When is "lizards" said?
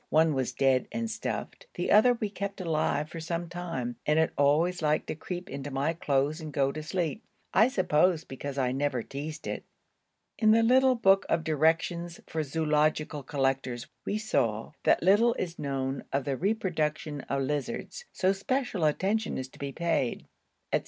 17.43-18.05